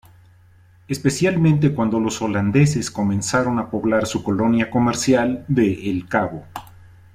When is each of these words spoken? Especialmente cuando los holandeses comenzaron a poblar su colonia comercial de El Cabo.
Especialmente 0.87 1.75
cuando 1.75 1.99
los 1.99 2.23
holandeses 2.23 2.89
comenzaron 2.89 3.59
a 3.59 3.69
poblar 3.69 4.07
su 4.07 4.23
colonia 4.23 4.71
comercial 4.71 5.45
de 5.47 5.91
El 5.91 6.07
Cabo. 6.07 6.43